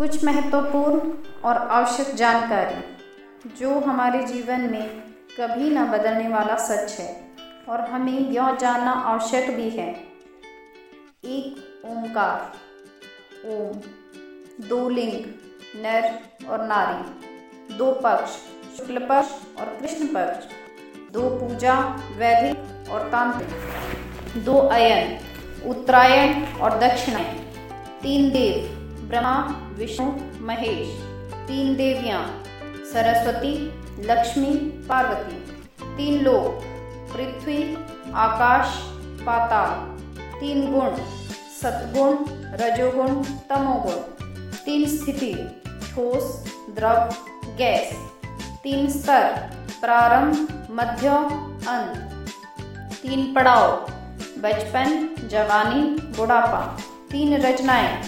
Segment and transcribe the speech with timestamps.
[0.00, 1.10] कुछ महत्वपूर्ण
[1.44, 2.76] और आवश्यक जानकारी,
[3.58, 5.02] जो हमारे जीवन में
[5.40, 7.28] कभी न बदलने वाला सच है
[7.68, 9.88] और हमें यह जानना आवश्यक भी है।
[11.24, 12.52] एक ओंकार,
[13.46, 13.76] ओम,
[14.68, 15.12] दो लिंग,
[15.76, 18.30] नर और नारी, दो पक्ष,
[18.76, 20.46] शुक्ल पक्ष और कृष्ण पक्ष,
[21.12, 21.80] दो पूजा,
[22.16, 25.18] वैदिक और तांत्रिक, दो अयन,
[25.66, 27.36] उत्तरायण और दक्षिणायन,
[28.02, 28.79] तीन देव।
[29.10, 30.06] ब्रह्मा, विष्णु,
[30.46, 30.88] महेश,
[31.48, 32.42] तीन देवियाँ,
[32.92, 33.54] सरस्वती,
[34.00, 34.54] लक्ष्मी,
[34.88, 35.38] पार्वती।
[35.96, 36.62] तीन लोक,
[37.12, 37.74] पृथ्वी,
[38.14, 38.66] आकाश,
[39.22, 39.72] पाताल।
[40.40, 40.94] तीन गुण
[41.62, 42.16] सतगुण
[42.54, 44.00] रजोगुण, तमोगुण।
[44.64, 45.34] तीन स्थिति,
[45.66, 47.14] ठोस, द्रव,
[47.56, 47.92] गैस।
[48.62, 49.36] तीन स्तर,
[49.80, 51.08] प्रारंभ, मध्य,
[51.68, 52.28] अंत।
[53.02, 53.76] तीन पड़ाव,
[54.38, 55.82] बचपन, जवानी,
[56.16, 56.78] बुढ़ापा।
[57.10, 58.02] तीन रचनाएँ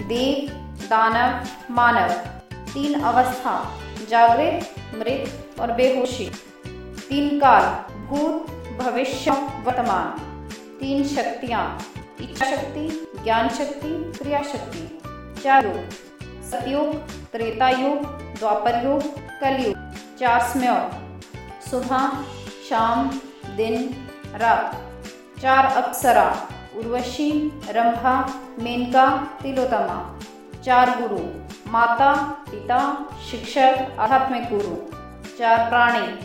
[0.00, 0.48] देव,
[0.90, 2.12] दानव, मानव,
[2.72, 3.54] तीन अवस्था,
[4.08, 6.30] जागृत, मृत और बेहोशी।
[7.08, 7.64] तीन काल,
[8.06, 8.46] भूत,
[8.80, 9.30] भविष्य,
[9.64, 10.18] वर्तमान।
[10.80, 11.80] तीन शक्तियाँ
[12.20, 12.88] इच्छा शक्ति
[13.24, 14.84] ज्ञान शक्ति क्रिया शक्ति
[15.42, 15.90] चार योग,
[16.50, 16.94] सतयुग
[17.32, 18.04] त्रेता युग
[18.38, 19.02] द्वापर युग
[19.40, 19.76] कलयुग।
[20.20, 20.90] चार स्मय,
[21.70, 22.08] सुबह,
[22.68, 23.08] शाम,
[23.56, 23.76] दिन,
[24.34, 24.76] रात।
[25.42, 26.24] चार अप्सरा
[26.78, 30.18] उर्वशी, रंभा, मेनका तिलोतमा
[30.64, 31.24] चार गुरु,
[31.72, 32.14] माता,
[32.50, 34.98] पिता, शिक्षक, आध्यात्मिक गुरु।
[35.38, 36.18] चार प्राणी,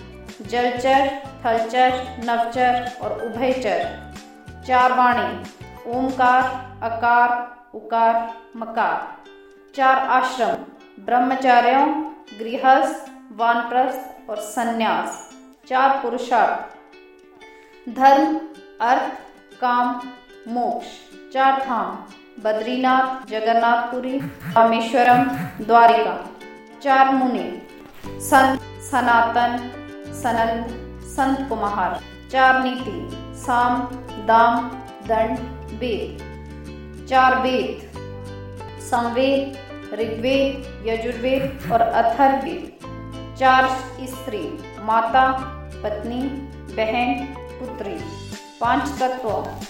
[0.46, 4.14] जलचर, थलचर, नवचर और उभयचर।
[4.68, 5.44] चार वाणी,
[5.92, 6.44] ओंकार,
[6.84, 9.24] अकार, उकार, मकार।
[9.76, 10.56] चार आश्रम,
[11.06, 12.04] ब्रह्मचार्यों,
[12.40, 15.32] गृहस्थ, वानप्रस्थ और सन्यास।
[15.68, 16.74] चार पुरुषार्थ।
[17.96, 18.36] धर्म,
[18.82, 19.14] अर्थ,
[19.62, 20.02] काम
[20.48, 20.88] मोक्ष।
[21.34, 21.98] चार धाम।
[22.44, 25.24] बद्रीनाथ, जगन्नाथपुरी, रामेश्वरम,
[25.66, 26.30] द्वारिका।
[26.84, 27.62] चार मुनि।
[28.06, 29.58] संत सनातन
[30.14, 30.68] सनंद
[31.04, 33.10] संत कुमार। चार नीति।
[33.42, 33.82] साम,
[34.26, 34.70] दाम,
[35.08, 35.40] दंड,
[35.80, 36.20] वेद।
[37.10, 37.92] चार वेद।
[38.82, 39.58] संवेद,
[39.94, 42.80] ऋग्वेद, यजुर्वेद और अथर्वेद
[43.40, 43.68] चार
[44.04, 45.32] स्त्री। माता,
[45.84, 46.22] पत्नी,
[46.76, 47.26] बहन,
[47.60, 48.00] पुत्री।
[48.64, 49.30] पाँच तत्व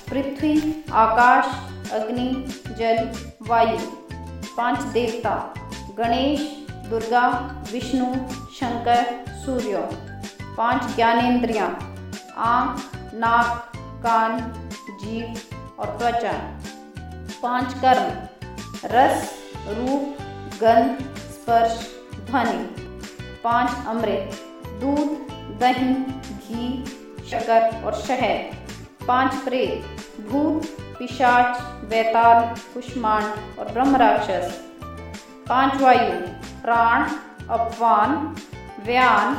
[0.09, 1.45] पृथ्वी, आकाश,
[1.91, 2.45] अग्नि,
[2.77, 3.77] जल, वायु।
[4.57, 5.53] पाँच देवता,
[5.97, 6.41] गणेश,
[6.89, 7.27] दुर्गा,
[7.71, 8.13] विष्णु,
[8.53, 9.77] शंकर, सूर्य।
[10.57, 11.97] पाँच ज्ञानेन्द्रियाँ,
[12.37, 12.81] आँख,
[13.13, 13.71] नाक,
[14.03, 14.39] कान,
[15.03, 15.39] जीव
[15.79, 16.33] और त्वचा।
[17.43, 18.27] पाँच कर्म,
[18.85, 19.33] रस,
[19.67, 20.17] रूप,
[20.61, 21.87] गंध, स्पर्श,
[22.29, 22.63] ध्वनि।
[23.43, 24.35] पाँच अमृत,
[24.81, 25.17] दूध,
[25.59, 25.93] दही,
[26.33, 26.85] घी
[27.29, 28.62] शकर और शहद।
[29.07, 30.65] पाँच प्रेत, भूत,
[30.99, 32.43] पिशाच, वैताल,
[32.73, 34.59] कुष्मांड और ब्रह्म राक्षस
[35.49, 36.11] पाँच वायु,
[36.61, 37.09] प्राण,
[37.49, 38.35] अपवान,
[38.85, 39.35] व्यान,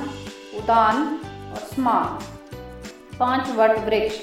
[0.59, 1.03] उदान
[1.51, 2.19] और स्मान
[3.19, 4.21] पाँच वट वृक्ष,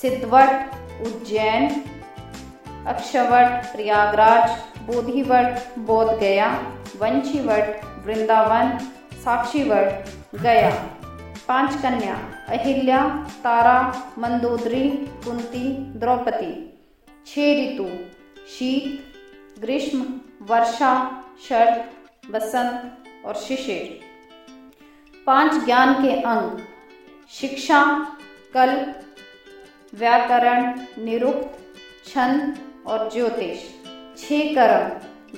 [0.00, 0.74] सिद्धवट,
[1.06, 1.82] उज्जैन,
[2.86, 4.50] अक्षवट, प्रयागराज,
[4.86, 6.50] बोधिवट बोध गया
[7.00, 8.78] वंशीवट, वृंदावन,
[9.24, 10.08] साक्षीवट,
[10.42, 10.70] गया।
[11.48, 12.14] पाँच कन्या
[12.48, 16.78] अहिल्या, तारा, मंदोदरी, कुंती, द्रौपदी।
[17.26, 17.86] छह ऋतु,
[18.46, 19.14] शीत,
[19.60, 21.90] ग्रीष्म, वर्षा, शरद
[22.30, 24.00] बसंत और शिशिर।
[25.26, 26.58] पाँच ज्ञान के अंग,
[27.30, 27.84] शिक्षा,
[28.54, 28.94] कल,
[29.94, 31.58] व्याकरण, निरुक्त,
[32.06, 33.58] छंद और ज्योतिष।
[34.18, 34.88] छह कर्म,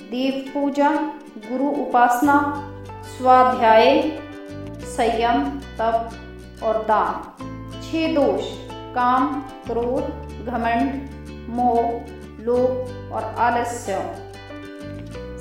[0.01, 0.89] देव पूजा,
[1.37, 2.35] गुरु उपासना,
[3.17, 4.01] स्वाध्याय
[4.99, 6.09] संयम, तप
[6.63, 7.31] और दान
[7.81, 8.43] छह दोष,
[8.95, 11.09] काम, क्रोध, घमंड,
[11.49, 12.01] मोह,
[12.43, 12.69] लोभ
[13.13, 14.15] और आलस्य।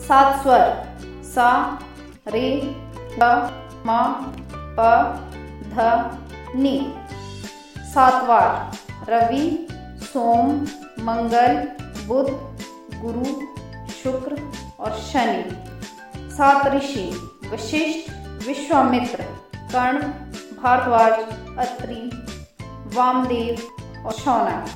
[0.09, 0.87] सात स्वर,
[1.23, 1.79] सा,
[2.29, 2.77] रे,
[3.19, 3.23] ग,
[3.87, 4.15] म,
[4.53, 4.81] प,
[5.75, 5.77] ध,
[6.57, 6.95] नि।
[7.79, 8.77] सातवार
[9.11, 9.69] रवि,
[10.01, 10.51] सोम,
[11.01, 11.57] मंगल,
[12.07, 12.31] बुध,
[13.01, 13.25] गुरु,
[13.91, 15.51] शुक्र और शनि।
[16.31, 18.13] सात ऋषि, वशिष्ठ,
[18.49, 19.28] विश्वामित्र।
[19.73, 19.99] कर्ण,
[20.63, 21.13] भारद्वाज,
[21.59, 22.01] अत्रि,
[22.95, 24.69] वामदेव और शौनक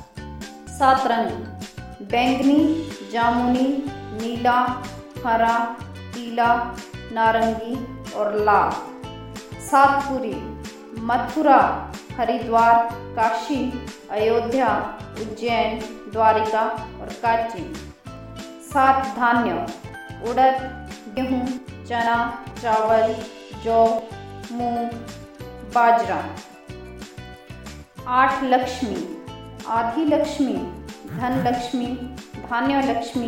[0.69, 2.63] सात रंग। बैंगनी,
[3.11, 3.67] जामुनी,
[4.21, 4.59] नीला,
[5.25, 5.57] हरा,
[5.99, 6.53] पीला,
[7.11, 7.75] नारंगी
[8.13, 8.71] और लाल।
[9.61, 10.35] सातपुरी
[11.01, 11.59] मथुरा,
[12.17, 13.61] हरिद्वार, काशी,
[14.11, 14.69] अयोध्या,
[15.21, 15.79] उज्जैन,
[16.11, 16.61] द्वारिका
[17.01, 17.73] और काची
[18.69, 19.53] सात धान्य।
[20.29, 20.59] उड़द,
[21.15, 21.47] गेहूँ,
[21.85, 22.17] चना,
[22.61, 23.15] चावल,
[23.63, 23.85] जौ
[24.51, 24.89] मूंग
[25.73, 26.17] बाजरा,
[28.07, 28.95] आठ लक्ष्मी,
[29.67, 30.53] आधी लक्ष्मी,
[31.09, 31.87] धन लक्ष्मी,
[32.49, 33.27] धान्य लक्ष्मी,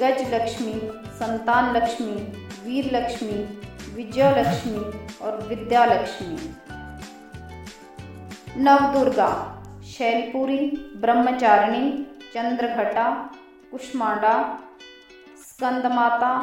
[0.00, 0.72] गज लक्ष्मी,
[1.14, 2.14] संतान लक्ष्मी,
[2.64, 3.36] वीर लक्ष्मी,
[3.94, 4.78] विजय लक्ष्मी
[5.24, 6.36] और विद्या लक्ष्मी।
[8.56, 9.30] नवदुर्गा,
[9.84, 10.58] शैलपुरी,
[10.96, 11.90] ब्रह्मचारिणी,
[12.34, 13.10] चंद्रघटा,
[13.70, 14.34] कुष्मांडा,
[15.48, 16.38] स्कंदमाता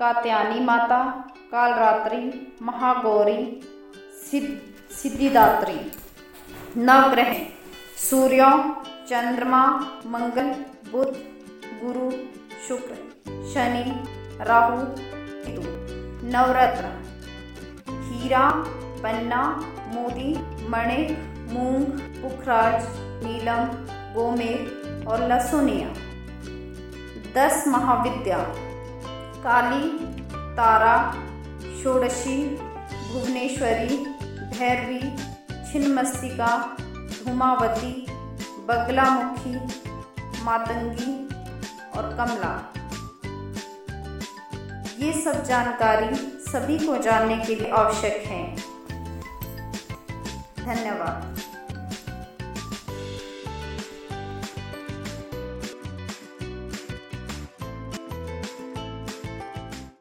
[0.00, 1.02] कात्यानी माता
[1.52, 3.60] कालरात्रि, महागौरी
[4.92, 5.92] सिद्धिदात्री।
[6.76, 7.46] नवग्रह,
[7.96, 8.38] सूर्य,
[9.08, 9.66] चंद्रमा,
[10.06, 10.48] मंगल,
[10.92, 11.16] बुध,
[11.82, 12.10] गुरु,
[12.68, 12.94] शुक्र,
[13.54, 13.84] शनि,
[14.44, 15.62] राहु, केतु।
[16.26, 16.84] नवरत्न
[17.88, 18.50] हीरा,
[19.02, 19.42] पन्ना,
[19.94, 20.34] मोती
[20.68, 21.10] मणिक
[21.52, 21.86] मूंग,
[22.22, 22.86] पुखराज,
[23.24, 23.64] नीलम,
[24.14, 24.60] गोमेर
[25.08, 25.88] और लसुनिया।
[27.34, 28.38] दस महाविद्या।
[29.42, 29.98] काली,
[30.56, 31.14] तारा
[31.82, 32.56] षोडशी,
[33.12, 33.96] भुवनेश्वरी,
[34.58, 35.16] भैरवी
[35.72, 36.76] छिन्नमस्तिका
[37.24, 38.06] धूमावती,
[38.66, 39.54] बगलामुखी,
[40.42, 41.26] मातंगी
[41.98, 42.72] और कमला।
[44.98, 46.16] ये सब जानकारी
[46.52, 48.56] सभी को जानने के लिए आवश्यक है।
[50.66, 51.40] धन्यवाद।